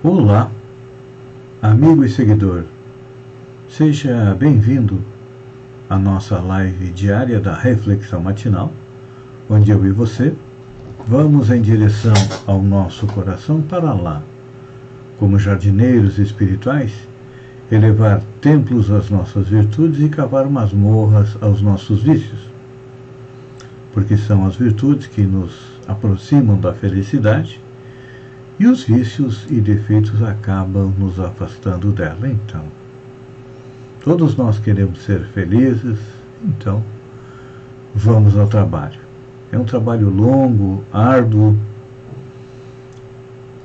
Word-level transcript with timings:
Olá, 0.00 0.48
amigo 1.60 2.04
e 2.04 2.08
seguidor. 2.08 2.62
Seja 3.68 4.32
bem-vindo 4.38 5.02
à 5.90 5.98
nossa 5.98 6.38
live 6.38 6.92
diária 6.92 7.40
da 7.40 7.52
Reflexão 7.52 8.20
Matinal, 8.20 8.72
onde 9.50 9.72
eu 9.72 9.84
e 9.84 9.90
você 9.90 10.36
vamos 11.04 11.50
em 11.50 11.60
direção 11.60 12.14
ao 12.46 12.62
nosso 12.62 13.08
coração 13.08 13.60
para 13.60 13.92
lá, 13.92 14.22
como 15.18 15.36
jardineiros 15.36 16.16
espirituais, 16.20 16.92
elevar 17.68 18.22
templos 18.40 18.92
às 18.92 19.10
nossas 19.10 19.48
virtudes 19.48 20.00
e 20.00 20.08
cavar 20.08 20.48
masmorras 20.48 21.36
aos 21.40 21.60
nossos 21.60 22.04
vícios. 22.04 22.38
Porque 23.92 24.16
são 24.16 24.46
as 24.46 24.54
virtudes 24.54 25.08
que 25.08 25.22
nos 25.22 25.60
aproximam 25.88 26.56
da 26.56 26.72
felicidade 26.72 27.60
e 28.58 28.66
os 28.66 28.82
vícios 28.82 29.46
e 29.48 29.60
defeitos 29.60 30.22
acabam 30.22 30.92
nos 30.98 31.20
afastando 31.20 31.92
dela. 31.92 32.28
Então, 32.28 32.64
todos 34.02 34.36
nós 34.36 34.58
queremos 34.58 34.98
ser 35.04 35.24
felizes, 35.26 35.98
então 36.42 36.82
vamos 37.94 38.36
ao 38.36 38.48
trabalho. 38.48 38.98
É 39.52 39.58
um 39.58 39.64
trabalho 39.64 40.10
longo, 40.10 40.84
árduo, 40.92 41.56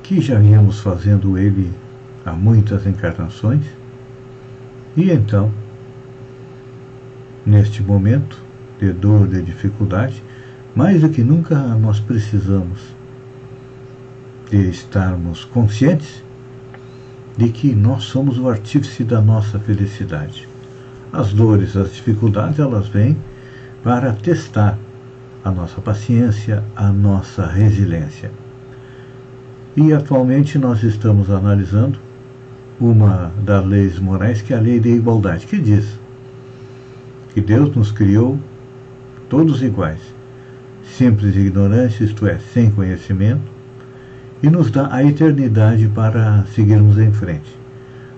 que 0.04 0.22
já 0.22 0.38
viemos 0.38 0.80
fazendo 0.80 1.38
ele 1.38 1.72
há 2.26 2.34
muitas 2.34 2.86
encarnações. 2.86 3.66
E 4.96 5.10
então, 5.10 5.52
neste 7.46 7.82
momento 7.82 8.38
de 8.80 8.94
dor, 8.94 9.28
de 9.28 9.42
dificuldade, 9.42 10.22
mais 10.76 11.02
do 11.02 11.10
que 11.10 11.24
nunca 11.24 11.58
nós 11.58 12.00
precisamos 12.00 12.93
de 14.54 14.70
estarmos 14.70 15.46
conscientes 15.46 16.24
de 17.36 17.50
que 17.50 17.74
nós 17.74 18.04
somos 18.04 18.38
o 18.38 18.48
artífice 18.48 19.04
da 19.04 19.20
nossa 19.20 19.58
felicidade. 19.58 20.48
As 21.12 21.34
dores, 21.34 21.76
as 21.76 21.92
dificuldades, 21.92 22.60
elas 22.60 22.88
vêm 22.88 23.18
para 23.84 24.14
testar 24.14 24.78
a 25.44 25.50
nossa 25.50 25.82
paciência, 25.82 26.64
a 26.76 26.92
nossa 26.92 27.48
resiliência. 27.48 28.30
E 29.76 29.92
atualmente 29.92 30.60
nós 30.60 30.84
estamos 30.84 31.32
analisando 31.32 31.98
uma 32.80 33.32
das 33.44 33.66
leis 33.66 33.98
morais, 33.98 34.44
que 34.44 34.54
é 34.54 34.58
a 34.58 34.62
lei 34.62 34.80
da 34.80 34.90
igualdade, 34.90 35.48
que 35.48 35.58
diz 35.58 36.00
que 37.34 37.42
Deus 37.42 37.76
nos 37.76 37.92
criou 37.92 38.38
todos 39.28 39.64
iguais, 39.64 40.02
simples 40.84 41.36
ignorância, 41.36 42.04
isto 42.04 42.28
é, 42.28 42.38
sem 42.54 42.70
conhecimento, 42.70 43.53
e 44.44 44.50
nos 44.50 44.70
dá 44.70 44.94
a 44.94 45.02
eternidade 45.02 45.88
para 45.88 46.46
seguirmos 46.54 47.00
em 47.00 47.14
frente, 47.14 47.58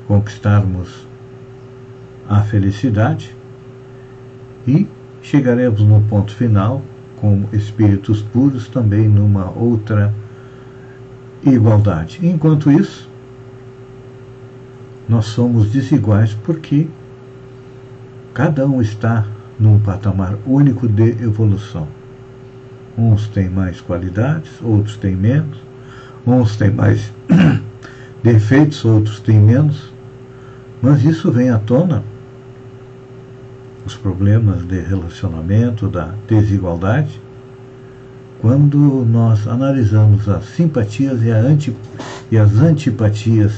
conquistarmos 0.07 1.07
a 2.27 2.41
felicidade 2.41 3.35
e 4.67 4.87
chegaremos 5.21 5.81
no 5.81 6.01
ponto 6.01 6.33
final 6.33 6.81
como 7.17 7.47
espíritos 7.53 8.23
puros 8.23 8.67
também 8.67 9.07
numa 9.07 9.51
outra 9.51 10.11
igualdade. 11.43 12.19
Enquanto 12.23 12.71
isso, 12.71 13.07
nós 15.07 15.25
somos 15.25 15.71
desiguais 15.71 16.33
porque 16.43 16.87
cada 18.33 18.65
um 18.65 18.81
está 18.81 19.27
num 19.59 19.79
patamar 19.79 20.39
único 20.43 20.87
de 20.87 21.23
evolução. 21.23 21.87
Uns 22.97 23.27
têm 23.27 23.47
mais 23.47 23.79
qualidades, 23.79 24.51
outros 24.63 24.97
têm 24.97 25.15
menos, 25.15 25.64
Uns 26.25 26.55
têm 26.55 26.71
mais 26.71 27.11
defeitos, 28.23 28.83
outros 28.83 29.19
têm 29.19 29.39
menos. 29.39 29.93
Mas 30.81 31.03
isso 31.03 31.31
vem 31.31 31.49
à 31.49 31.57
tona, 31.57 32.03
os 33.85 33.95
problemas 33.95 34.65
de 34.65 34.79
relacionamento, 34.79 35.87
da 35.87 36.13
desigualdade, 36.27 37.21
quando 38.39 39.05
nós 39.09 39.47
analisamos 39.47 40.27
as 40.27 40.45
simpatias 40.45 41.23
e, 41.23 41.31
anti, 41.31 41.75
e 42.31 42.37
as 42.37 42.57
antipatias 42.57 43.53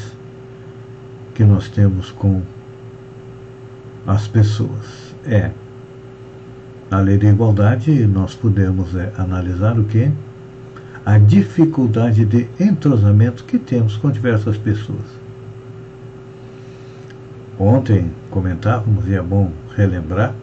que 1.34 1.44
nós 1.44 1.70
temos 1.70 2.12
com 2.12 2.42
as 4.06 4.28
pessoas. 4.28 5.14
É, 5.26 5.52
na 6.90 7.00
lei 7.02 7.18
da 7.18 7.28
igualdade, 7.28 8.08
nós 8.08 8.34
podemos 8.34 8.96
é, 8.96 9.12
analisar 9.18 9.78
o 9.78 9.84
que? 9.84 10.10
A 11.08 11.18
dificuldade 11.18 12.26
de 12.26 12.50
entrosamento 12.60 13.46
que 13.46 13.58
temos 13.58 13.96
com 13.96 14.12
diversas 14.12 14.58
pessoas. 14.58 15.06
Ontem 17.58 18.12
comentávamos, 18.30 19.08
e 19.08 19.16
é 19.16 19.22
bom 19.22 19.54
relembrar, 19.74 20.36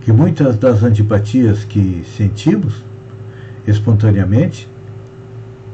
que 0.00 0.10
muitas 0.10 0.58
das 0.58 0.82
antipatias 0.82 1.62
que 1.62 2.02
sentimos 2.16 2.82
espontaneamente 3.64 4.68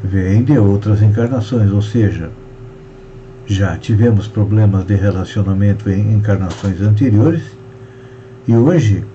vêm 0.03 0.45
de 0.45 0.59
outras 0.59 1.01
encarnações, 1.01 1.72
ou 1.72 1.81
seja, 1.81 2.31
já 3.47 3.78
tivemos 3.78 4.28
problemas 4.28 4.84
de 4.84 4.95
relacionamento 4.95 5.89
em 5.89 6.12
encarnações 6.12 6.83
anteriores 6.83 7.45
e 8.47 8.55
hoje, 8.55 9.06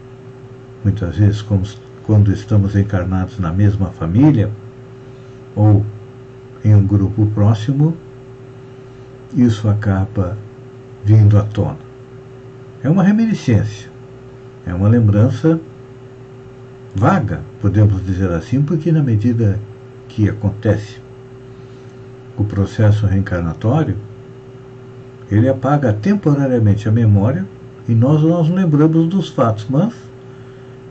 muitas 0.83 1.17
vezes, 1.17 1.43
como 1.43 1.63
quando 2.09 2.33
estamos 2.33 2.75
encarnados 2.75 3.37
na 3.37 3.53
mesma 3.53 3.91
família 3.91 4.49
ou 5.55 5.85
em 6.65 6.73
um 6.73 6.83
grupo 6.83 7.27
próximo, 7.35 7.95
isso 9.35 9.69
acaba 9.69 10.35
vindo 11.05 11.37
à 11.37 11.43
tona. 11.43 11.77
É 12.83 12.89
uma 12.89 13.03
reminiscência, 13.03 13.91
é 14.65 14.73
uma 14.73 14.89
lembrança 14.89 15.59
vaga, 16.95 17.41
podemos 17.61 18.03
dizer 18.03 18.31
assim, 18.31 18.63
porque 18.63 18.91
na 18.91 19.03
medida 19.03 19.59
que 20.07 20.27
acontece 20.27 20.97
o 22.35 22.43
processo 22.43 23.05
reencarnatório, 23.05 23.97
ele 25.29 25.47
apaga 25.47 25.93
temporariamente 25.93 26.89
a 26.89 26.91
memória 26.91 27.45
e 27.87 27.93
nós 27.93 28.23
nos 28.23 28.49
lembramos 28.49 29.05
dos 29.05 29.29
fatos, 29.29 29.67
mas 29.69 29.93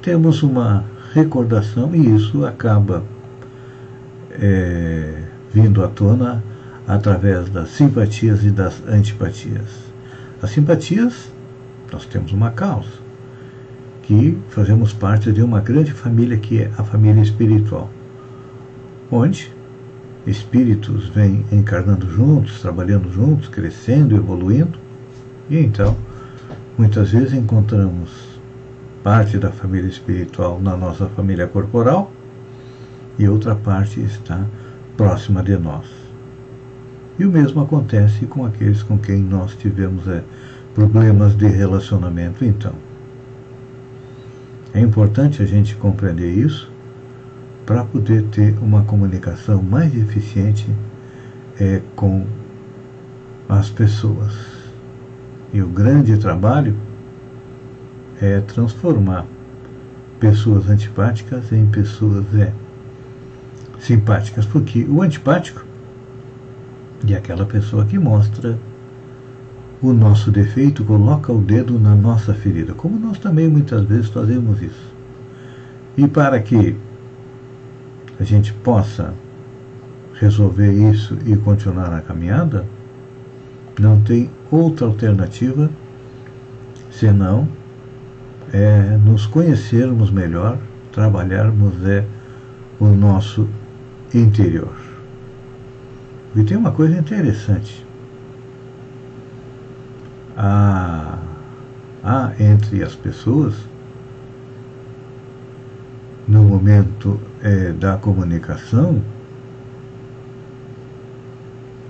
temos 0.00 0.44
uma 0.44 0.84
recordação 1.12 1.94
e 1.94 2.14
isso 2.14 2.44
acaba 2.44 3.04
é, 4.30 5.22
vindo 5.52 5.84
à 5.84 5.88
tona 5.88 6.42
através 6.86 7.48
das 7.50 7.70
simpatias 7.70 8.44
e 8.44 8.50
das 8.50 8.82
antipatias. 8.86 9.88
As 10.40 10.50
simpatias, 10.50 11.30
nós 11.92 12.06
temos 12.06 12.32
uma 12.32 12.50
causa, 12.50 12.88
que 14.02 14.38
fazemos 14.48 14.92
parte 14.92 15.32
de 15.32 15.42
uma 15.42 15.60
grande 15.60 15.92
família 15.92 16.38
que 16.38 16.62
é 16.62 16.70
a 16.78 16.84
família 16.84 17.20
espiritual, 17.20 17.90
onde 19.10 19.52
espíritos 20.26 21.08
vêm 21.08 21.44
encarnando 21.52 22.08
juntos, 22.10 22.60
trabalhando 22.60 23.10
juntos, 23.12 23.48
crescendo, 23.48 24.16
evoluindo, 24.16 24.78
e 25.50 25.58
então 25.58 25.96
muitas 26.76 27.10
vezes 27.10 27.32
encontramos 27.32 28.27
parte 29.02 29.38
da 29.38 29.50
família 29.50 29.88
espiritual 29.88 30.60
na 30.60 30.76
nossa 30.76 31.08
família 31.10 31.46
corporal 31.46 32.10
e 33.18 33.28
outra 33.28 33.54
parte 33.54 34.00
está 34.00 34.44
próxima 34.96 35.42
de 35.42 35.56
nós. 35.56 35.86
E 37.18 37.24
o 37.24 37.30
mesmo 37.30 37.60
acontece 37.60 38.26
com 38.26 38.44
aqueles 38.44 38.82
com 38.82 38.98
quem 38.98 39.18
nós 39.18 39.54
tivemos 39.56 40.06
é, 40.06 40.22
problemas 40.74 41.36
de 41.36 41.48
relacionamento, 41.48 42.44
então. 42.44 42.72
É 44.72 44.80
importante 44.80 45.42
a 45.42 45.46
gente 45.46 45.74
compreender 45.74 46.30
isso 46.30 46.70
para 47.66 47.84
poder 47.84 48.22
ter 48.24 48.56
uma 48.62 48.82
comunicação 48.84 49.62
mais 49.62 49.94
eficiente 49.96 50.66
é, 51.60 51.82
com 51.96 52.24
as 53.48 53.68
pessoas. 53.70 54.34
E 55.52 55.60
o 55.60 55.68
grande 55.68 56.16
trabalho 56.18 56.76
é 58.20 58.40
transformar 58.40 59.26
pessoas 60.18 60.68
antipáticas 60.68 61.52
em 61.52 61.66
pessoas 61.66 62.24
é, 62.34 62.52
simpáticas, 63.78 64.44
porque 64.44 64.84
o 64.84 65.02
antipático 65.02 65.64
é 67.06 67.14
aquela 67.14 67.46
pessoa 67.46 67.84
que 67.84 67.98
mostra 67.98 68.58
o 69.80 69.92
nosso 69.92 70.30
defeito, 70.32 70.84
coloca 70.84 71.32
o 71.32 71.40
dedo 71.40 71.78
na 71.78 71.94
nossa 71.94 72.34
ferida, 72.34 72.74
como 72.74 72.98
nós 72.98 73.18
também 73.18 73.48
muitas 73.48 73.84
vezes 73.84 74.08
fazemos 74.08 74.60
isso. 74.60 74.92
E 75.96 76.08
para 76.08 76.40
que 76.40 76.76
a 78.18 78.24
gente 78.24 78.52
possa 78.52 79.14
resolver 80.14 80.72
isso 80.72 81.16
e 81.24 81.36
continuar 81.36 81.92
a 81.92 82.00
caminhada, 82.00 82.64
não 83.78 84.00
tem 84.00 84.28
outra 84.50 84.86
alternativa 84.86 85.70
senão 86.90 87.46
é, 88.52 88.96
nos 89.04 89.26
conhecermos 89.26 90.10
melhor, 90.10 90.58
trabalharmos 90.92 91.84
é, 91.86 92.04
o 92.78 92.86
nosso 92.88 93.48
interior. 94.14 94.74
E 96.34 96.44
tem 96.44 96.56
uma 96.56 96.70
coisa 96.70 96.96
interessante. 96.96 97.84
Há, 100.36 101.18
há 102.02 102.32
entre 102.38 102.82
as 102.82 102.94
pessoas, 102.94 103.54
no 106.26 106.44
momento 106.44 107.18
é, 107.42 107.72
da 107.72 107.96
comunicação, 107.96 109.02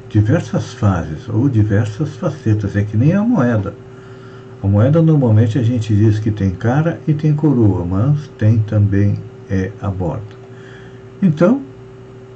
diversas 0.09 0.73
fases 0.73 1.29
ou 1.29 1.49
diversas 1.49 2.17
facetas. 2.17 2.75
É 2.77 2.85
que 2.85 2.97
nem 2.97 3.13
a 3.13 3.23
moeda. 3.23 3.75
A 4.63 4.67
moeda 4.67 5.01
normalmente 5.01 5.59
a 5.59 5.63
gente 5.63 5.95
diz 5.95 6.19
que 6.19 6.31
tem 6.31 6.51
cara 6.51 7.01
e 7.07 7.15
tem 7.15 7.33
coroa, 7.35 7.85
mas 7.85 8.29
tem 8.39 8.59
também 8.59 9.19
é, 9.49 9.71
a 9.81 9.89
borda. 9.89 10.37
Então, 11.23 11.63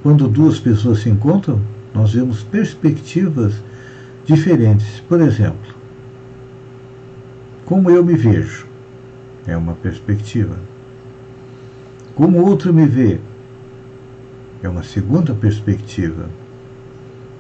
quando 0.02 0.28
duas 0.28 0.58
pessoas 0.58 1.00
se 1.00 1.08
encontram, 1.08 1.60
nós 1.94 2.12
vemos 2.12 2.42
perspectivas 2.42 3.54
diferentes. 4.24 5.00
Por 5.08 5.20
exemplo, 5.20 5.74
como 7.64 7.90
eu 7.90 8.04
me 8.04 8.14
vejo 8.14 8.66
é 9.46 9.56
uma 9.56 9.75
perspectiva. 9.75 10.56
Como 12.14 12.44
outro 12.44 12.72
me 12.72 12.86
vê 12.86 13.18
é 14.62 14.68
uma 14.68 14.82
segunda 14.82 15.34
perspectiva. 15.34 16.28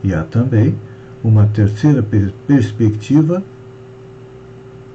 E 0.02 0.12
há 0.12 0.24
também 0.24 0.76
uma 1.22 1.46
terceira 1.46 2.02
per 2.02 2.32
perspectiva, 2.46 3.42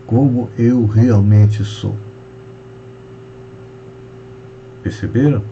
como 0.08 0.50
eu 0.58 0.86
realmente 0.86 1.64
sou. 1.66 1.96
Perceberam? 4.82 5.44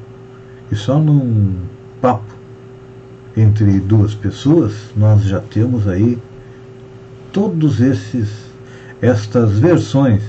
E 0.72 0.76
só 0.76 0.98
num 0.98 1.56
papo 2.02 2.34
entre 3.38 3.80
duas 3.82 4.16
pessoas 4.16 4.92
nós 4.96 5.24
já 5.24 5.42
temos 5.42 5.88
aí 5.88 6.18
todos 7.34 7.82
esses 7.82 8.46
estas 9.02 9.60
versões 9.60 10.24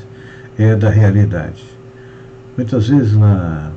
é, 0.59 0.75
da 0.75 0.91
realidade. 0.91 1.65
Muitas 2.57 2.89
vezes 2.89 3.17
na 3.17 3.71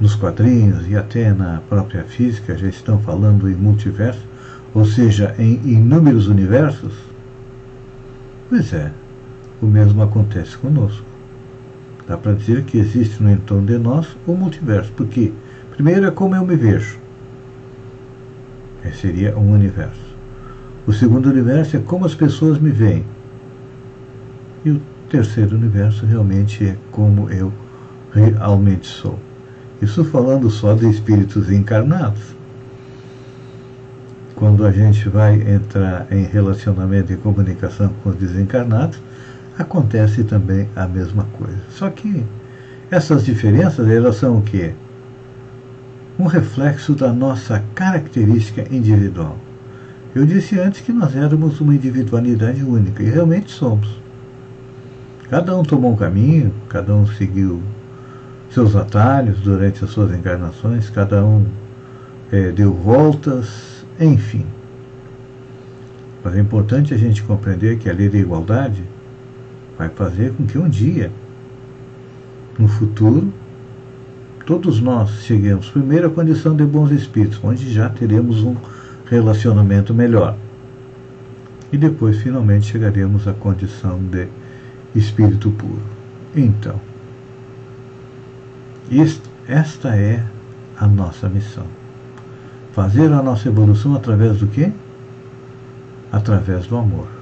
nos 0.00 0.14
quadrinhos 0.14 0.88
e 0.88 0.96
até 0.96 1.32
na 1.32 1.60
própria 1.68 2.04
física 2.04 2.56
já 2.56 2.68
estão 2.68 3.00
falando 3.00 3.50
em 3.50 3.54
multiverso, 3.54 4.24
ou 4.72 4.84
seja, 4.84 5.34
em 5.38 5.60
inúmeros 5.64 6.28
universos? 6.28 6.94
Pois 8.48 8.72
é, 8.72 8.92
o 9.60 9.66
mesmo 9.66 10.02
acontece 10.02 10.56
conosco. 10.56 11.04
Dá 12.06 12.16
para 12.16 12.32
dizer 12.32 12.64
que 12.64 12.78
existe 12.78 13.22
no 13.22 13.30
entorno 13.30 13.66
de 13.66 13.78
nós 13.78 14.16
o 14.26 14.32
multiverso, 14.32 14.90
porque 14.96 15.32
primeiro 15.74 16.06
é 16.06 16.10
como 16.10 16.34
eu 16.34 16.44
me 16.44 16.56
vejo. 16.56 16.98
Esse 18.84 19.00
seria 19.00 19.36
um 19.36 19.52
universo. 19.52 20.08
O 20.86 20.92
segundo 20.92 21.28
universo 21.28 21.76
é 21.76 21.80
como 21.80 22.06
as 22.06 22.14
pessoas 22.14 22.58
me 22.58 22.70
veem. 22.70 23.04
E 24.64 24.70
o 24.70 24.80
terceiro 25.10 25.56
universo 25.56 26.06
realmente 26.06 26.64
é 26.64 26.76
como 26.90 27.28
eu 27.30 27.52
realmente 28.12 28.86
sou. 28.86 29.18
Isso 29.82 30.04
falando 30.04 30.48
só 30.50 30.74
de 30.74 30.88
espíritos 30.88 31.52
encarnados. 31.52 32.22
Quando 34.34 34.64
a 34.64 34.72
gente 34.72 35.08
vai 35.08 35.34
entrar 35.34 36.06
em 36.10 36.24
relacionamento 36.24 37.12
e 37.12 37.16
comunicação 37.16 37.92
com 38.02 38.10
os 38.10 38.16
desencarnados, 38.16 39.00
acontece 39.58 40.24
também 40.24 40.68
a 40.76 40.86
mesma 40.86 41.24
coisa. 41.36 41.58
Só 41.70 41.90
que 41.90 42.24
essas 42.90 43.24
diferenças, 43.24 43.88
elas 43.88 44.16
são 44.16 44.38
o 44.38 44.42
quê? 44.42 44.72
Um 46.18 46.26
reflexo 46.26 46.94
da 46.94 47.12
nossa 47.12 47.62
característica 47.74 48.64
individual. 48.74 49.36
Eu 50.14 50.24
disse 50.24 50.58
antes 50.58 50.80
que 50.80 50.92
nós 50.92 51.14
éramos 51.14 51.60
uma 51.60 51.74
individualidade 51.74 52.62
única, 52.64 53.02
e 53.02 53.10
realmente 53.10 53.50
somos. 53.50 53.88
Cada 55.28 55.54
um 55.56 55.62
tomou 55.62 55.92
um 55.92 55.96
caminho, 55.96 56.52
cada 56.68 56.94
um 56.94 57.06
seguiu 57.06 57.62
seus 58.50 58.74
atalhos 58.74 59.40
durante 59.40 59.84
as 59.84 59.90
suas 59.90 60.12
encarnações, 60.12 60.88
cada 60.88 61.24
um 61.24 61.46
é, 62.32 62.50
deu 62.50 62.72
voltas, 62.72 63.84
enfim. 64.00 64.46
Mas 66.24 66.34
é 66.34 66.40
importante 66.40 66.94
a 66.94 66.96
gente 66.96 67.22
compreender 67.22 67.78
que 67.78 67.90
a 67.90 67.92
lei 67.92 68.08
da 68.08 68.18
igualdade 68.18 68.82
vai 69.78 69.88
fazer 69.88 70.32
com 70.32 70.44
que 70.44 70.58
um 70.58 70.68
dia, 70.68 71.12
no 72.58 72.66
futuro, 72.66 73.32
todos 74.44 74.80
nós 74.80 75.22
cheguemos 75.22 75.70
primeiro 75.70 76.08
à 76.08 76.10
condição 76.10 76.56
de 76.56 76.64
bons 76.64 76.90
espíritos, 76.90 77.38
onde 77.42 77.72
já 77.72 77.88
teremos 77.88 78.42
um 78.42 78.56
relacionamento 79.06 79.94
melhor. 79.94 80.36
E 81.72 81.76
depois, 81.76 82.20
finalmente, 82.20 82.66
chegaremos 82.66 83.28
à 83.28 83.32
condição 83.32 83.98
de 83.98 84.26
espírito 84.94 85.50
puro. 85.52 85.82
Então, 86.34 86.80
esta 89.46 89.94
é 89.94 90.24
a 90.76 90.86
nossa 90.86 91.28
missão. 91.28 91.66
Fazer 92.72 93.12
a 93.12 93.22
nossa 93.22 93.48
evolução 93.48 93.94
através 93.94 94.38
do 94.38 94.46
quê? 94.46 94.72
Através 96.10 96.66
do 96.66 96.76
amor. 96.76 97.17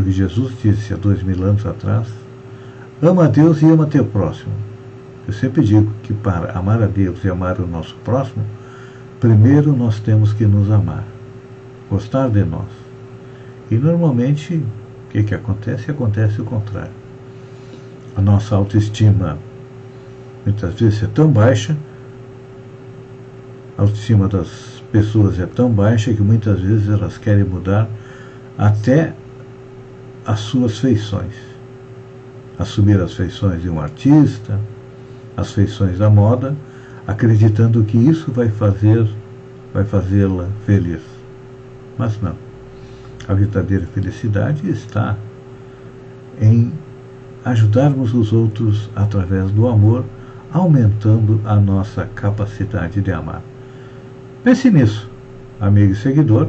Porque 0.00 0.12
Jesus 0.12 0.54
disse 0.62 0.94
há 0.94 0.96
dois 0.96 1.22
mil 1.22 1.44
anos 1.44 1.66
atrás: 1.66 2.08
ama 3.02 3.26
a 3.26 3.28
Deus 3.28 3.60
e 3.60 3.66
ama 3.66 3.84
teu 3.84 4.02
próximo. 4.02 4.54
Eu 5.28 5.34
sempre 5.34 5.62
digo 5.62 5.92
que 6.02 6.14
para 6.14 6.58
amar 6.58 6.82
a 6.82 6.86
Deus 6.86 7.22
e 7.22 7.28
amar 7.28 7.60
o 7.60 7.66
nosso 7.66 7.94
próximo, 8.02 8.42
primeiro 9.20 9.76
nós 9.76 10.00
temos 10.00 10.32
que 10.32 10.46
nos 10.46 10.70
amar, 10.70 11.04
gostar 11.90 12.30
de 12.30 12.42
nós. 12.44 12.70
E 13.70 13.74
normalmente, 13.74 14.54
o 14.54 15.10
que, 15.10 15.22
que 15.22 15.34
acontece? 15.34 15.90
Acontece 15.90 16.40
o 16.40 16.46
contrário. 16.46 16.92
A 18.16 18.22
nossa 18.22 18.56
autoestima 18.56 19.36
muitas 20.46 20.80
vezes 20.80 21.02
é 21.02 21.08
tão 21.08 21.30
baixa, 21.30 21.76
a 23.76 23.82
autoestima 23.82 24.28
das 24.28 24.82
pessoas 24.90 25.38
é 25.38 25.44
tão 25.44 25.70
baixa 25.70 26.10
que 26.14 26.22
muitas 26.22 26.58
vezes 26.58 26.88
elas 26.88 27.18
querem 27.18 27.44
mudar 27.44 27.86
até 28.56 29.12
as 30.30 30.38
suas 30.38 30.78
feições. 30.78 31.34
Assumir 32.56 33.00
as 33.00 33.14
feições 33.14 33.62
de 33.62 33.68
um 33.68 33.80
artista, 33.80 34.60
as 35.36 35.52
feições 35.52 35.98
da 35.98 36.08
moda, 36.08 36.54
acreditando 37.04 37.82
que 37.82 37.98
isso 37.98 38.30
vai 38.30 38.48
fazer 38.48 39.08
vai 39.74 39.84
fazê-la 39.84 40.48
feliz. 40.64 41.00
Mas 41.98 42.20
não. 42.22 42.36
A 43.26 43.34
verdadeira 43.34 43.86
felicidade 43.86 44.68
está 44.70 45.16
em 46.40 46.72
ajudarmos 47.44 48.14
os 48.14 48.32
outros 48.32 48.88
através 48.94 49.50
do 49.50 49.66
amor 49.66 50.04
aumentando 50.52 51.40
a 51.44 51.56
nossa 51.56 52.06
capacidade 52.14 53.00
de 53.00 53.10
amar. 53.10 53.42
Pense 54.44 54.70
nisso, 54.70 55.10
amigo 55.60 55.92
e 55.92 55.96
seguidor, 55.96 56.48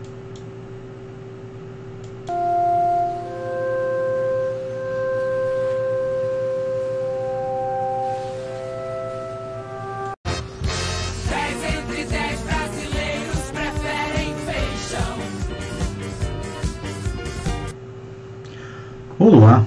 Olá, 19.23 19.63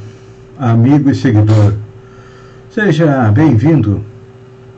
amigo 0.58 1.08
e 1.08 1.14
seguidor. 1.14 1.74
Seja 2.70 3.30
bem-vindo 3.30 4.04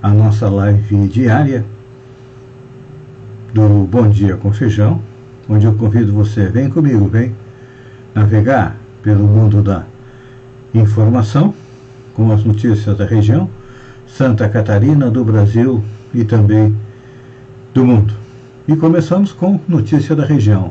à 0.02 0.11
nossa 0.11 0.50
live 0.50 1.09
diária 1.09 1.64
do 3.54 3.87
Bom 3.87 4.11
Dia 4.11 4.37
com 4.37 4.52
Feijão, 4.52 5.00
onde 5.49 5.64
eu 5.64 5.73
convido 5.73 6.12
você, 6.12 6.50
vem 6.50 6.68
comigo, 6.68 7.09
vem 7.09 7.35
navegar 8.14 8.76
pelo 9.02 9.26
mundo 9.26 9.62
da 9.62 9.87
informação, 10.75 11.54
com 12.12 12.30
as 12.30 12.45
notícias 12.45 12.99
da 12.99 13.06
região, 13.06 13.49
Santa 14.06 14.47
Catarina, 14.47 15.11
do 15.11 15.25
Brasil 15.25 15.83
e 16.12 16.23
também 16.23 16.76
do 17.73 17.83
mundo. 17.83 18.12
E 18.68 18.76
começamos 18.76 19.33
com 19.33 19.59
notícia 19.66 20.14
da 20.14 20.26
região. 20.26 20.71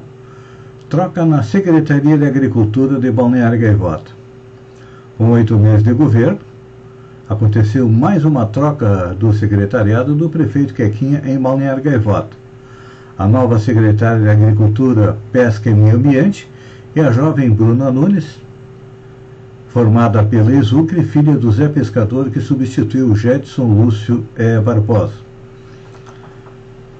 Troca 0.96 1.26
na 1.26 1.44
Secretaria 1.44 2.18
de 2.18 2.26
Agricultura 2.26 2.98
de 2.98 3.12
Balneário 3.12 3.60
Gaivota. 3.60 4.14
Com 5.18 5.32
oito 5.32 5.58
meses 5.58 5.84
de 5.84 5.92
governo, 5.92 6.40
aconteceu 7.28 7.90
mais 7.90 8.24
uma 8.24 8.46
troca 8.46 9.14
do 9.14 9.34
secretariado 9.34 10.16
do 10.16 10.30
prefeito 10.30 10.74
Quequinha 10.74 11.22
em 11.26 11.38
Balneário 11.38 11.84
Gaivota. 11.84 12.38
A 13.18 13.28
nova 13.28 13.60
secretária 13.60 14.22
de 14.22 14.30
Agricultura, 14.30 15.18
Pesca 15.34 15.70
e 15.70 15.74
Meio 15.74 15.98
Ambiente 15.98 16.50
é 16.96 17.02
a 17.02 17.12
jovem 17.12 17.52
Bruna 17.52 17.92
Nunes, 17.92 18.40
formada 19.68 20.24
pela 20.24 20.54
Exucre, 20.54 21.04
filha 21.04 21.36
do 21.36 21.52
Zé 21.52 21.68
Pescador, 21.68 22.30
que 22.30 22.40
substituiu 22.40 23.14
Jetson 23.18 23.66
Lúcio 23.66 24.26
é, 24.38 24.62
Barbosa. 24.62 25.16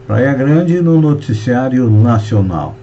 Praia 0.06 0.34
Grande 0.34 0.82
no 0.82 1.00
noticiário 1.00 1.90
nacional. 1.90 2.76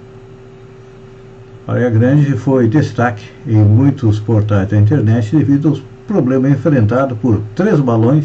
Praia 1.65 1.89
Grande 1.91 2.33
foi 2.33 2.67
destaque 2.67 3.25
em 3.47 3.55
muitos 3.57 4.19
portais 4.19 4.69
da 4.69 4.77
internet 4.77 5.37
devido 5.37 5.69
ao 5.69 5.77
problema 6.09 6.49
enfrentado 6.49 7.15
por 7.15 7.41
três 7.55 7.79
balões 7.79 8.25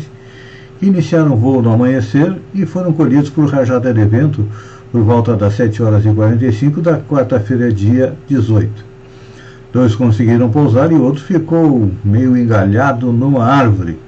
que 0.80 0.88
iniciaram 0.88 1.36
voo 1.36 1.62
no 1.62 1.72
amanhecer 1.72 2.36
e 2.52 2.66
foram 2.66 2.92
colhidos 2.92 3.30
por 3.30 3.48
rajada 3.48 3.94
de 3.94 4.04
vento 4.06 4.48
por 4.92 5.02
volta 5.04 5.36
das 5.36 5.54
7 5.54 5.84
horas 5.84 6.04
e 6.04 6.10
45 6.12 6.82
da 6.82 6.98
quarta-feira, 7.00 7.72
dia 7.72 8.16
18. 8.28 8.84
Dois 9.72 9.94
conseguiram 9.94 10.50
pousar 10.50 10.92
e 10.92 10.96
outro 10.96 11.24
ficou 11.24 11.92
meio 12.04 12.36
engalhado 12.36 13.12
numa 13.12 13.46
árvore. 13.46 14.00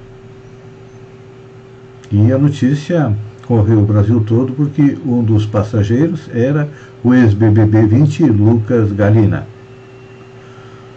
E 2.10 2.32
a 2.32 2.38
notícia 2.38 3.12
correu 3.50 3.80
o 3.80 3.84
Brasil 3.84 4.22
todo 4.24 4.52
porque 4.52 4.96
um 5.04 5.24
dos 5.24 5.44
passageiros 5.44 6.30
era 6.32 6.68
o 7.02 7.12
ex-BBB 7.12 7.84
20 7.84 8.26
Lucas 8.26 8.92
Galina. 8.92 9.44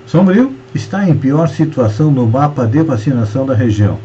Sombrio 0.05 0.53
está 0.75 1.09
em 1.09 1.17
pior 1.17 1.47
situação 1.47 2.11
no 2.11 2.27
mapa 2.27 2.67
de 2.67 2.83
vacinação 2.83 3.43
da 3.43 3.55
região. 3.55 3.97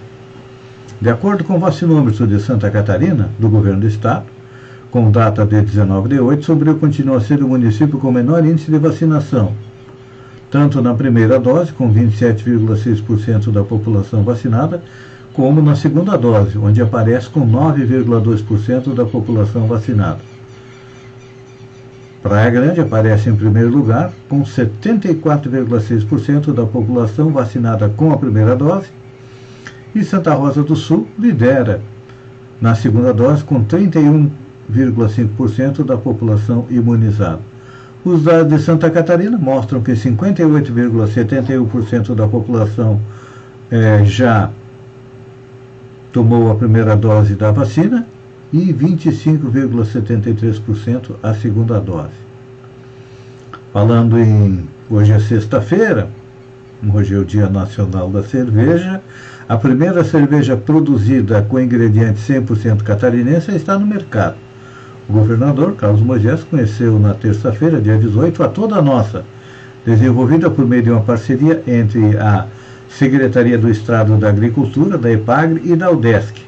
De 0.99 1.11
acordo 1.11 1.45
com 1.45 1.57
o 1.57 1.59
vacinômetro 1.59 2.27
de 2.27 2.41
Santa 2.41 2.71
Catarina, 2.71 3.29
do 3.39 3.51
governo 3.51 3.81
do 3.81 3.87
estado, 3.87 4.25
com 4.91 5.11
data 5.11 5.45
de 5.45 5.61
19 5.61 6.09
de 6.09 6.19
8, 6.19 6.47
Sombrio 6.47 6.77
continua 6.77 7.19
a 7.19 7.21
ser 7.21 7.43
o 7.43 7.49
município 7.49 7.99
com 7.99 8.11
menor 8.11 8.47
índice 8.47 8.71
de 8.71 8.79
vacinação, 8.79 9.53
tanto 10.51 10.81
na 10.81 10.95
primeira 10.95 11.39
dose, 11.39 11.71
com 11.73 11.93
27,6% 11.93 13.53
da 13.53 13.63
população 13.63 14.23
vacinada, 14.23 14.83
como 15.39 15.63
na 15.63 15.75
segunda 15.77 16.19
dose, 16.19 16.59
onde 16.59 16.83
aparece 16.83 17.31
com 17.31 17.49
9,2% 17.49 18.93
da 18.93 19.05
população 19.05 19.69
vacinada. 19.69 20.19
Praia 22.21 22.51
Grande 22.51 22.81
aparece 22.81 23.31
em 23.31 23.37
primeiro 23.37 23.69
lugar, 23.69 24.11
com 24.29 24.43
74,6% 24.43 26.53
da 26.53 26.67
população 26.67 27.31
vacinada 27.31 27.89
com 27.89 28.13
a 28.13 28.17
primeira 28.17 28.57
dose, 28.57 28.89
e 29.95 30.03
Santa 30.03 30.35
Rosa 30.35 30.65
do 30.65 30.75
Sul 30.75 31.07
lidera 31.17 31.81
na 32.61 32.75
segunda 32.75 33.15
dose, 33.15 33.45
com 33.45 33.63
31 33.63 34.29
0,5% 34.75 35.85
da 35.85 35.97
população 35.97 36.67
imunizada. 36.69 37.39
Os 38.05 38.25
dados 38.25 38.53
de 38.53 38.61
Santa 38.61 38.91
Catarina 38.91 39.39
mostram 39.39 39.81
que 39.83 39.93
58,71% 39.93 42.17
da 42.17 42.27
população 42.27 42.99
é, 43.71 44.05
já 44.05 44.51
tomou 46.13 46.51
a 46.51 46.55
primeira 46.55 46.95
dose 46.97 47.35
da 47.35 47.51
vacina 47.51 48.07
e 48.53 48.73
25,73% 48.73 51.17
a 51.23 51.35
segunda 51.35 51.79
dose. 51.81 52.29
Falando 53.73 54.19
em 54.19 54.69
hoje 54.89 55.13
é 55.13 55.21
sexta-feira, 55.21 56.09
hoje 56.95 57.15
é 57.15 57.19
o 57.19 57.25
Dia 57.25 57.49
Nacional 57.49 58.11
da 58.11 58.23
Cerveja, 58.23 59.03
a 59.49 59.57
primeira 59.57 60.05
cerveja 60.05 60.57
produzida 60.57 61.43
com 61.43 61.61
ingrediente 61.61 62.21
100% 62.21 62.83
catarinense 62.83 63.55
está 63.55 63.79
no 63.79 63.87
mercado. 63.87 64.37
O 65.09 65.13
governador 65.13 65.75
Carlos 65.75 66.03
Moisés 66.03 66.43
conheceu 66.45 66.99
na 66.99 67.15
terça-feira, 67.15 67.81
dia 67.81 67.97
18, 67.97 68.43
a 68.43 68.49
toda 68.49 68.83
nossa, 68.83 69.25
desenvolvida 69.85 70.51
por 70.51 70.67
meio 70.67 70.83
de 70.83 70.91
uma 70.91 71.01
parceria 71.01 71.63
entre 71.67 72.19
a 72.19 72.47
Secretaria 72.89 73.59
do 73.59 73.71
Estado 73.71 74.17
da 74.17 74.29
Agricultura, 74.29 74.99
da 74.99 75.11
EPAGRE 75.13 75.61
e 75.65 75.77
da 75.77 75.91
UDESC, 75.91 76.41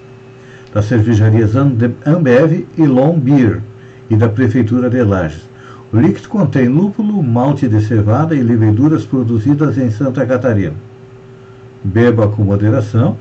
das 0.74 0.86
cervejarias 0.86 1.54
Ambev 1.54 2.66
e 2.76 2.86
Long 2.86 3.18
Beer 3.18 3.60
e 4.08 4.16
da 4.16 4.28
Prefeitura 4.28 4.88
de 4.88 5.02
Lages. 5.02 5.48
O 5.92 5.98
líquido 5.98 6.28
contém 6.28 6.68
lúpulo, 6.68 7.22
malte 7.22 7.68
de 7.68 7.80
cevada 7.80 8.34
e 8.34 8.42
leveduras 8.42 9.04
produzidas 9.04 9.76
em 9.76 9.90
Santa 9.90 10.24
Catarina. 10.24 10.74
Beba 11.82 12.28
com 12.28 12.44
moderação 12.44 13.16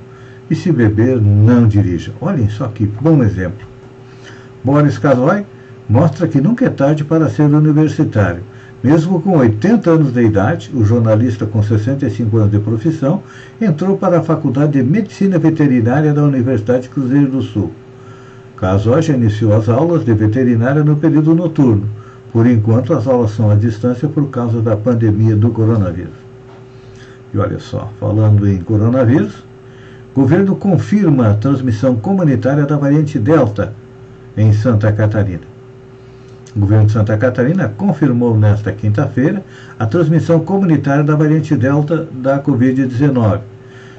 e, 0.50 0.56
se 0.56 0.72
beber, 0.72 1.20
não 1.20 1.68
dirija. 1.68 2.12
Olhem 2.22 2.50
só 2.50 2.68
que 2.68 2.86
bom 2.86 3.24
exemplo. 3.24 3.68
Boris 4.64 4.98
Casoy 4.98 5.46
mostra 5.90 6.28
que 6.28 6.42
nunca 6.42 6.66
é 6.66 6.70
tarde 6.70 7.04
para 7.04 7.30
ser 7.30 7.44
universitário. 7.44 8.44
Mesmo 8.82 9.22
com 9.22 9.38
80 9.38 9.90
anos 9.90 10.14
de 10.14 10.22
idade, 10.24 10.72
o 10.74 10.86
jornalista 10.86 11.46
com 11.46 11.62
65 11.62 12.38
anos 12.38 12.52
de 12.52 12.60
profissão 12.60 13.22
entrou 13.60 13.98
para 13.98 14.20
a 14.20 14.24
Faculdade 14.24 14.74
de 14.74 14.84
Medicina 14.84 15.38
Veterinária 15.38 16.14
da 16.14 16.24
Universidade 16.24 16.88
Cruzeiro 16.88 17.30
do 17.30 17.42
Sul. 17.42 17.72
Casoy 18.56 19.02
já 19.02 19.14
iniciou 19.14 19.54
as 19.54 19.68
aulas 19.68 20.06
de 20.06 20.14
veterinária 20.14 20.82
no 20.82 20.96
período 20.96 21.36
noturno. 21.36 21.90
Por 22.32 22.48
enquanto, 22.48 22.94
as 22.94 23.06
aulas 23.06 23.32
são 23.32 23.50
à 23.50 23.56
distância 23.56 24.08
por 24.08 24.30
causa 24.30 24.62
da 24.62 24.78
pandemia 24.78 25.36
do 25.36 25.50
coronavírus. 25.50 26.14
E 27.34 27.38
olha 27.38 27.60
só, 27.60 27.92
falando 28.00 28.48
em 28.48 28.62
coronavírus, 28.62 29.44
governo 30.16 30.56
confirma 30.56 31.32
a 31.32 31.34
transmissão 31.34 31.96
comunitária 31.96 32.66
da 32.66 32.78
variante 32.78 33.20
Delta 33.20 33.74
em 34.38 34.54
Santa 34.54 34.92
Catarina. 34.92 35.59
O 36.56 36.60
governo 36.60 36.88
de 36.88 36.94
Santa 36.94 37.15
Catarina 37.18 37.70
confirmou 37.70 38.36
nesta 38.38 38.72
quinta-feira 38.72 39.44
a 39.77 39.86
transmissão 39.86 40.39
comunitária 40.39 41.03
da 41.03 41.15
variante 41.15 41.56
Delta 41.56 42.08
da 42.12 42.41
Covid-19. 42.41 43.41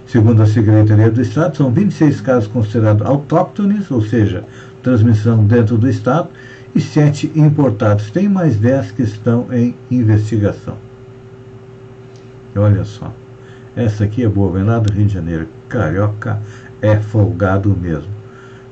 Segundo 0.06 0.42
a 0.42 0.46
Secretaria 0.46 1.10
do 1.10 1.22
Estado, 1.22 1.56
são 1.56 1.70
26 1.70 2.20
casos 2.20 2.48
considerados 2.48 3.06
autóctones, 3.06 3.88
ou 3.90 4.02
seja, 4.02 4.42
transmissão 4.82 5.44
dentro 5.44 5.78
do 5.78 5.88
Estado, 5.88 6.28
e 6.74 6.80
7 6.80 7.30
importados. 7.36 8.10
Tem 8.10 8.28
mais 8.28 8.56
10 8.56 8.92
que 8.92 9.02
estão 9.02 9.46
em 9.52 9.74
investigação. 9.88 10.76
Olha 12.56 12.84
só, 12.84 13.12
essa 13.76 14.04
aqui 14.04 14.24
é 14.24 14.28
boa, 14.28 14.52
vem 14.52 14.64
lá 14.64 14.80
do 14.80 14.92
Rio 14.92 15.06
de 15.06 15.14
Janeiro. 15.14 15.46
Carioca 15.68 16.40
é 16.82 16.96
folgado 16.96 17.76
mesmo. 17.80 18.10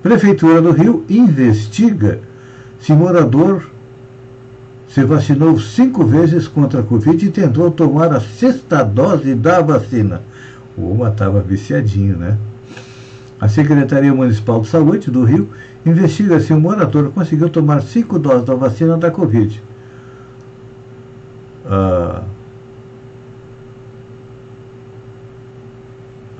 Prefeitura 0.02 0.60
do 0.60 0.72
Rio 0.72 1.04
investiga 1.08 2.20
se 2.78 2.92
morador 2.92 3.70
se 4.88 5.04
vacinou 5.04 5.58
cinco 5.58 6.04
vezes 6.04 6.48
contra 6.48 6.80
a 6.80 6.82
Covid 6.82 7.26
e 7.26 7.30
tentou 7.30 7.70
tomar 7.70 8.12
a 8.12 8.20
sexta 8.20 8.82
dose 8.82 9.34
da 9.34 9.60
vacina. 9.60 10.22
Uma 10.76 11.08
estava 11.08 11.40
viciadinho, 11.40 12.16
né? 12.16 12.38
A 13.40 13.48
Secretaria 13.48 14.14
Municipal 14.14 14.60
de 14.60 14.68
Saúde 14.68 15.10
do 15.10 15.24
Rio 15.24 15.48
investiga 15.84 16.40
se 16.40 16.52
o 16.52 16.60
morador 16.60 17.10
conseguiu 17.12 17.50
tomar 17.50 17.82
cinco 17.82 18.18
doses 18.18 18.44
da 18.44 18.54
vacina 18.54 18.96
da 18.96 19.10
Covid. 19.10 19.62
Ah, 21.66 22.22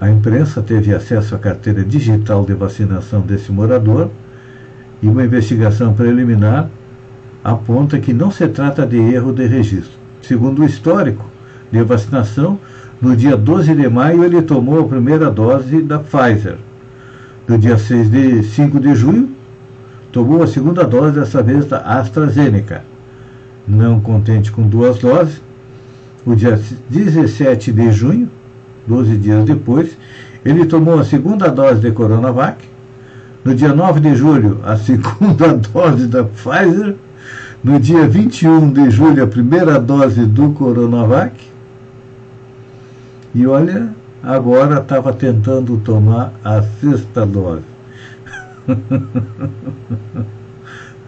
A 0.01 0.09
imprensa 0.09 0.63
teve 0.63 0.95
acesso 0.95 1.35
à 1.35 1.39
carteira 1.39 1.85
digital 1.85 2.45
de 2.45 2.55
vacinação 2.55 3.21
desse 3.21 3.51
morador 3.51 4.11
e 5.03 5.09
uma 5.09 5.25
investigação 5.25 5.95
preliminar 5.95 6.69
aponta 7.43 7.99
que 7.99 8.13
não 8.13 8.31
se 8.31 8.47
trata 8.49 8.87
de 8.87 8.99
erro 8.99 9.33
de 9.33 9.47
registro. 9.47 9.97
Segundo 10.21 10.63
o 10.63 10.65
histórico 10.65 11.25
de 11.71 11.83
vacinação, 11.83 12.59
no 13.01 13.17
dia 13.17 13.37
12 13.37 13.75
de 13.75 13.89
maio 13.89 14.25
ele 14.25 14.43
tomou 14.43 14.81
a 14.81 14.89
primeira 14.89 15.31
dose 15.31 15.81
da 15.83 15.99
Pfizer. 15.99 16.57
No 17.47 17.57
dia 17.57 17.79
6 17.79 18.11
de 18.11 18.43
5 18.43 18.81
de 18.81 18.95
junho, 18.95 19.31
tomou 20.13 20.43
a 20.43 20.47
segunda 20.47 20.85
dose, 20.85 21.19
dessa 21.19 21.43
vez 21.43 21.65
da 21.67 21.79
AstraZeneca. 21.79 22.83
Não 23.67 24.01
contente 24.01 24.51
com 24.51 24.63
duas 24.63 24.99
doses, 24.99 25.41
o 26.27 26.35
dia 26.35 26.61
17 26.91 27.73
de 27.73 27.93
junho, 27.93 28.29
12 28.87 29.17
dias 29.17 29.45
depois, 29.45 29.97
ele 30.45 30.67
tomou 30.67 30.99
a 30.99 31.05
segunda 31.05 31.49
dose 31.49 31.81
de 31.81 31.93
Coronavac. 31.93 32.65
No 33.49 33.55
dia 33.55 33.73
9 33.73 34.01
de 34.01 34.15
julho, 34.15 34.61
a 34.63 34.77
segunda 34.77 35.55
dose 35.73 36.07
da 36.07 36.23
Pfizer. 36.23 36.97
No 37.65 37.81
dia 37.81 38.07
21 38.07 38.71
de 38.71 38.91
julho, 38.91 39.25
a 39.25 39.27
primeira 39.27 39.81
dose 39.81 40.27
do 40.27 40.51
Coronavac. 40.51 41.33
E 43.35 43.47
olha, 43.47 43.89
agora 44.23 44.81
estava 44.81 45.15
tentando 45.15 45.79
tomar 45.79 46.35
a 46.45 46.61
sexta 46.61 47.25
dose. 47.25 47.65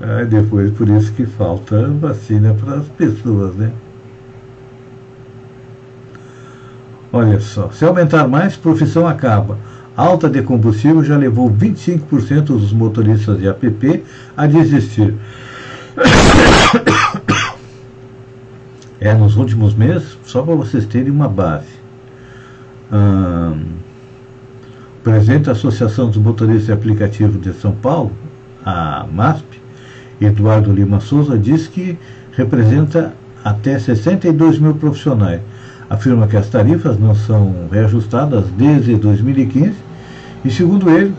Aí 0.01 0.25
depois, 0.25 0.71
por 0.71 0.89
isso 0.89 1.13
que 1.13 1.27
falta 1.27 1.89
vacina 2.01 2.55
para 2.55 2.77
as 2.77 2.89
pessoas, 2.89 3.55
né? 3.55 3.71
Olha 7.13 7.39
só, 7.39 7.69
se 7.71 7.85
aumentar 7.85 8.27
mais, 8.27 8.57
profissão 8.57 9.07
acaba. 9.07 9.59
Alta 10.01 10.31
de 10.31 10.41
combustível 10.41 11.05
já 11.05 11.15
levou 11.15 11.51
25% 11.51 12.45
dos 12.45 12.73
motoristas 12.73 13.39
de 13.39 13.47
APP 13.47 14.03
a 14.35 14.47
desistir. 14.47 15.15
É, 19.03 19.15
nos 19.15 19.35
últimos 19.39 19.75
meses, 19.75 20.19
só 20.25 20.43
para 20.43 20.55
vocês 20.55 20.85
terem 20.85 21.11
uma 21.11 21.27
base. 21.27 21.71
Hum, 22.93 23.63
o 24.99 25.03
presidente 25.03 25.45
da 25.45 25.53
Associação 25.53 26.09
dos 26.09 26.19
Motoristas 26.19 26.67
de 26.67 26.73
Aplicativo 26.73 27.39
de 27.39 27.55
São 27.55 27.73
Paulo, 27.73 28.13
a 28.63 29.07
MASP, 29.11 29.59
Eduardo 30.21 30.71
Lima 30.71 31.01
Souza, 31.01 31.39
diz 31.39 31.67
que 31.67 31.99
representa 32.33 33.15
até 33.43 33.79
62 33.79 34.59
mil 34.59 34.75
profissionais 34.75 35.41
afirma 35.91 36.29
que 36.29 36.37
as 36.37 36.49
tarifas 36.49 36.99
não 36.99 37.17
são 37.17 37.69
reajustadas 37.73 38.45
desde 38.51 38.95
2015 38.95 39.90
e, 40.45 40.51
segundo 40.51 40.91
ele, 40.91 41.15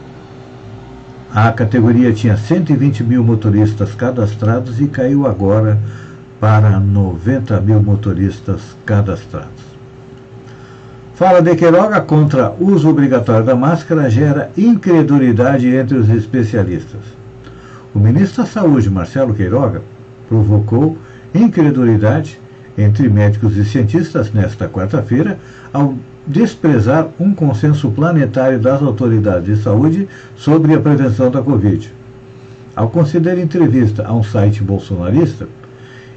a 1.33 1.51
categoria 1.51 2.11
tinha 2.11 2.35
120 2.35 3.03
mil 3.03 3.23
motoristas 3.23 3.95
cadastrados 3.95 4.81
e 4.81 4.87
caiu 4.87 5.25
agora 5.25 5.79
para 6.39 6.79
90 6.79 7.61
mil 7.61 7.81
motoristas 7.81 8.75
cadastrados. 8.85 9.71
Fala 11.13 11.41
de 11.41 11.55
Queiroga 11.55 12.01
contra 12.01 12.51
uso 12.59 12.89
obrigatório 12.89 13.45
da 13.45 13.55
máscara 13.55 14.09
gera 14.09 14.51
incredulidade 14.57 15.67
entre 15.67 15.97
os 15.97 16.09
especialistas. 16.09 17.01
O 17.93 17.99
ministro 17.99 18.43
da 18.43 18.49
Saúde, 18.49 18.89
Marcelo 18.89 19.33
Queiroga, 19.33 19.83
provocou 20.27 20.97
incredulidade 21.33 22.39
entre 22.77 23.07
médicos 23.07 23.55
e 23.55 23.63
cientistas 23.63 24.31
nesta 24.33 24.67
quarta-feira 24.67 25.37
ao 25.71 25.95
desprezar 26.25 27.07
um 27.19 27.33
consenso 27.33 27.89
planetário 27.91 28.59
das 28.59 28.81
autoridades 28.81 29.57
de 29.57 29.63
saúde 29.63 30.07
sobre 30.35 30.73
a 30.73 30.79
prevenção 30.79 31.31
da 31.31 31.41
Covid. 31.41 31.91
Ao 32.75 32.89
conceder 32.89 33.37
entrevista 33.37 34.05
a 34.05 34.13
um 34.13 34.23
site 34.23 34.63
bolsonarista, 34.63 35.47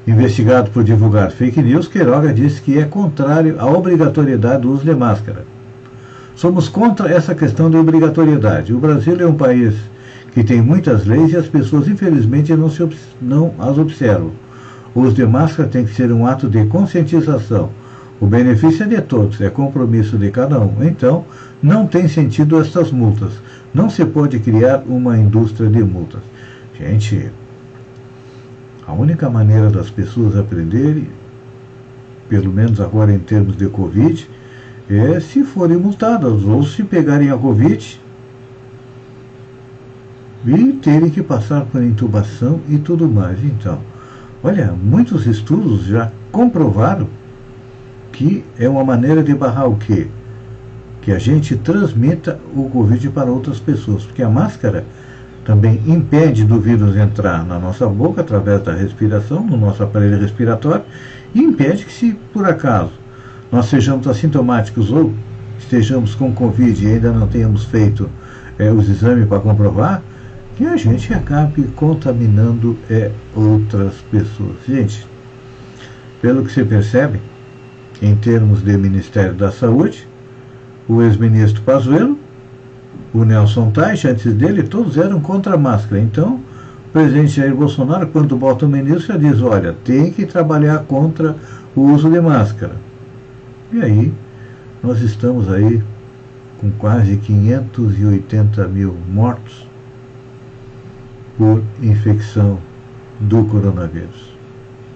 investigado 0.06 0.70
por 0.70 0.84
divulgar 0.84 1.30
fake 1.30 1.60
news, 1.62 1.88
Queiroga 1.88 2.32
disse 2.32 2.60
que 2.60 2.78
é 2.78 2.84
contrário 2.84 3.56
à 3.58 3.66
obrigatoriedade 3.66 4.62
do 4.62 4.72
uso 4.72 4.84
de 4.84 4.94
máscara. 4.94 5.44
Somos 6.36 6.68
contra 6.68 7.08
essa 7.08 7.34
questão 7.34 7.70
de 7.70 7.76
obrigatoriedade. 7.76 8.74
O 8.74 8.78
Brasil 8.78 9.16
é 9.18 9.26
um 9.26 9.34
país 9.34 9.74
que 10.32 10.42
tem 10.42 10.60
muitas 10.60 11.06
leis 11.06 11.32
e 11.32 11.36
as 11.36 11.46
pessoas, 11.46 11.88
infelizmente, 11.88 12.54
não, 12.54 12.68
se, 12.68 12.86
não 13.22 13.54
as 13.58 13.78
observam. 13.78 14.32
O 14.94 15.00
uso 15.00 15.14
de 15.14 15.24
máscara 15.24 15.68
tem 15.68 15.84
que 15.84 15.94
ser 15.94 16.12
um 16.12 16.26
ato 16.26 16.48
de 16.48 16.66
conscientização. 16.66 17.70
O 18.20 18.26
benefício 18.26 18.84
é 18.84 18.86
de 18.86 19.00
todos, 19.02 19.40
é 19.40 19.50
compromisso 19.50 20.16
de 20.16 20.30
cada 20.30 20.60
um. 20.60 20.82
Então, 20.82 21.24
não 21.62 21.86
tem 21.86 22.08
sentido 22.08 22.60
estas 22.60 22.90
multas. 22.90 23.32
Não 23.72 23.90
se 23.90 24.04
pode 24.04 24.38
criar 24.38 24.82
uma 24.86 25.18
indústria 25.18 25.68
de 25.68 25.82
multas. 25.82 26.22
Gente, 26.78 27.30
a 28.86 28.92
única 28.92 29.28
maneira 29.28 29.70
das 29.70 29.90
pessoas 29.90 30.36
aprenderem, 30.36 31.08
pelo 32.28 32.52
menos 32.52 32.80
agora 32.80 33.12
em 33.12 33.18
termos 33.18 33.56
de 33.56 33.68
Covid, 33.68 34.28
é 34.88 35.18
se 35.20 35.42
forem 35.42 35.76
multadas 35.76 36.44
ou 36.44 36.62
se 36.62 36.84
pegarem 36.84 37.30
a 37.30 37.36
Covid 37.36 38.00
e 40.46 40.72
terem 40.74 41.10
que 41.10 41.22
passar 41.22 41.64
por 41.64 41.82
intubação 41.82 42.60
e 42.68 42.78
tudo 42.78 43.08
mais. 43.08 43.42
Então, 43.42 43.80
Olha, 44.46 44.72
muitos 44.72 45.26
estudos 45.26 45.86
já 45.86 46.12
comprovaram 46.30 47.08
que 48.14 48.44
é 48.58 48.68
uma 48.68 48.84
maneira 48.84 49.22
de 49.22 49.34
barrar 49.34 49.68
o 49.68 49.76
quê? 49.76 50.06
Que 51.02 51.10
a 51.12 51.18
gente 51.18 51.56
transmita 51.56 52.38
o 52.54 52.70
Covid 52.70 53.10
para 53.10 53.30
outras 53.30 53.58
pessoas, 53.58 54.04
porque 54.04 54.22
a 54.22 54.28
máscara 54.28 54.84
também 55.44 55.82
impede 55.84 56.44
do 56.44 56.60
vírus 56.60 56.96
entrar 56.96 57.44
na 57.44 57.58
nossa 57.58 57.86
boca 57.86 58.22
através 58.22 58.62
da 58.62 58.72
respiração, 58.72 59.44
no 59.44 59.56
nosso 59.56 59.82
aparelho 59.82 60.18
respiratório, 60.18 60.84
e 61.34 61.40
impede 61.40 61.84
que, 61.84 61.92
se 61.92 62.14
por 62.32 62.46
acaso 62.46 62.92
nós 63.50 63.66
sejamos 63.66 64.06
assintomáticos 64.06 64.90
ou 64.90 65.12
estejamos 65.58 66.14
com 66.14 66.32
Covid 66.32 66.82
e 66.82 66.92
ainda 66.92 67.12
não 67.12 67.26
tenhamos 67.26 67.64
feito 67.64 68.08
é, 68.58 68.70
os 68.70 68.88
exames 68.88 69.26
para 69.26 69.40
comprovar, 69.40 70.02
que 70.56 70.64
a 70.64 70.76
gente 70.76 71.12
acabe 71.12 71.64
contaminando 71.74 72.78
é, 72.88 73.10
outras 73.34 73.94
pessoas. 74.08 74.54
Gente, 74.66 75.04
pelo 76.22 76.44
que 76.44 76.52
se 76.52 76.64
percebe, 76.64 77.20
em 78.02 78.14
termos 78.16 78.62
de 78.62 78.76
Ministério 78.76 79.34
da 79.34 79.50
Saúde, 79.50 80.06
o 80.88 81.02
ex-ministro 81.02 81.62
Pazuello, 81.62 82.18
o 83.12 83.24
Nelson 83.24 83.70
Teich, 83.70 84.06
antes 84.06 84.32
dele, 84.34 84.62
todos 84.64 84.96
eram 84.96 85.20
contra 85.20 85.54
a 85.54 85.58
máscara. 85.58 86.00
Então, 86.00 86.40
o 86.88 86.92
presidente 86.92 87.36
Jair 87.36 87.54
Bolsonaro, 87.54 88.06
quando 88.08 88.36
bota 88.36 88.66
o 88.66 88.68
ministro, 88.68 89.12
já 89.12 89.16
diz, 89.16 89.40
olha, 89.40 89.74
tem 89.84 90.10
que 90.10 90.26
trabalhar 90.26 90.80
contra 90.80 91.36
o 91.74 91.80
uso 91.92 92.10
de 92.10 92.20
máscara. 92.20 92.74
E 93.72 93.80
aí, 93.80 94.12
nós 94.82 95.00
estamos 95.00 95.50
aí 95.50 95.82
com 96.60 96.70
quase 96.72 97.16
580 97.16 98.68
mil 98.68 98.96
mortos 99.08 99.66
por 101.36 101.62
infecção 101.82 102.58
do 103.20 103.44
coronavírus. 103.44 104.32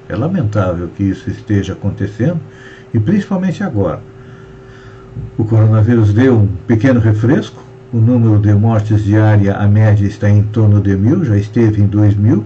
É 0.08 0.16
lamentável 0.16 0.88
que 0.96 1.04
isso 1.04 1.28
esteja 1.28 1.74
acontecendo 1.74 2.40
e 2.92 2.98
principalmente 2.98 3.62
agora. 3.62 4.00
O 5.36 5.44
coronavírus 5.44 6.12
deu 6.12 6.36
um 6.36 6.48
pequeno 6.66 7.00
refresco, 7.00 7.62
o 7.92 7.98
número 7.98 8.38
de 8.38 8.52
mortes 8.52 9.04
diária, 9.04 9.56
a 9.56 9.66
média 9.66 10.06
está 10.06 10.28
em 10.28 10.42
torno 10.42 10.80
de 10.80 10.96
mil, 10.96 11.24
já 11.24 11.36
esteve 11.36 11.82
em 11.82 11.86
dois 11.86 12.14
mil, 12.14 12.44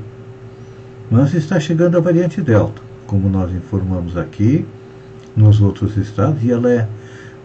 mas 1.11 1.35
está 1.35 1.59
chegando 1.59 1.97
a 1.97 2.01
variante 2.01 2.41
Delta, 2.41 2.81
como 3.07 3.29
nós 3.29 3.51
informamos 3.53 4.17
aqui, 4.17 4.65
nos 5.37 5.61
outros 5.61 5.97
estados, 5.97 6.43
e 6.43 6.51
ela 6.51 6.71
é 6.71 6.87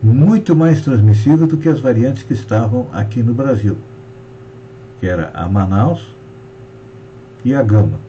muito 0.01 0.55
mais 0.55 0.81
transmissível 0.81 1.47
do 1.47 1.57
que 1.57 1.67
as 1.67 1.79
variantes 1.79 2.23
que 2.23 2.33
estavam 2.33 2.87
aqui 2.91 3.23
no 3.23 3.33
Brasil, 3.33 3.77
que 4.99 5.07
era 5.07 5.31
a 5.33 5.47
Manaus, 5.47 6.15
e 7.43 7.53
a 7.53 7.63
gama. 7.63 7.99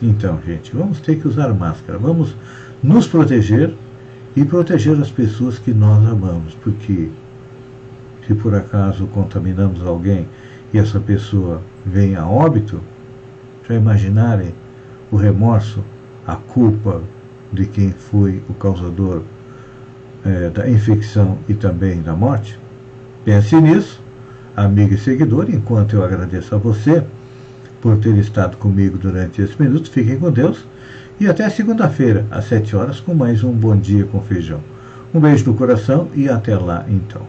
Então, 0.00 0.38
gente, 0.44 0.74
vamos 0.74 1.00
ter 1.00 1.16
que 1.16 1.26
usar 1.26 1.52
máscara, 1.52 1.98
vamos 1.98 2.34
nos 2.82 3.06
proteger 3.06 3.74
e 4.36 4.44
proteger 4.44 4.98
as 5.00 5.10
pessoas 5.10 5.58
que 5.58 5.72
nós 5.72 6.06
amamos, 6.06 6.54
porque 6.62 7.10
se 8.26 8.34
por 8.34 8.54
acaso 8.54 9.06
contaminamos 9.08 9.84
alguém 9.84 10.26
e 10.72 10.78
essa 10.78 10.98
pessoa 10.98 11.60
vem 11.84 12.16
a 12.16 12.26
óbito, 12.26 12.80
já 13.68 13.74
imaginarem 13.74 14.54
o 15.10 15.16
remorso, 15.16 15.84
a 16.26 16.36
culpa 16.36 17.02
de 17.52 17.66
quem 17.66 17.92
foi 17.92 18.42
o 18.48 18.54
causador 18.54 19.22
é, 20.24 20.48
da 20.50 20.68
infecção 20.68 21.38
e 21.48 21.54
também 21.54 22.00
da 22.00 22.14
morte? 22.14 22.58
Pense 23.24 23.54
nisso, 23.60 24.00
amigo 24.56 24.94
e 24.94 24.98
seguidor, 24.98 25.50
enquanto 25.50 25.94
eu 25.94 26.04
agradeço 26.04 26.54
a 26.54 26.58
você 26.58 27.04
por 27.82 27.98
ter 27.98 28.16
estado 28.16 28.56
comigo 28.56 28.96
durante 28.96 29.42
esse 29.42 29.60
minuto. 29.60 29.90
Fiquem 29.90 30.18
com 30.18 30.30
Deus 30.30 30.64
e 31.22 31.28
até 31.28 31.48
segunda-feira, 31.48 32.26
às 32.32 32.46
7 32.46 32.74
horas, 32.74 32.98
com 32.98 33.14
mais 33.14 33.44
um 33.44 33.52
Bom 33.52 33.76
Dia 33.76 34.04
com 34.04 34.20
Feijão. 34.20 34.60
Um 35.14 35.20
beijo 35.20 35.46
no 35.48 35.56
coração 35.56 36.08
e 36.16 36.28
até 36.28 36.56
lá 36.56 36.84
então. 36.88 37.22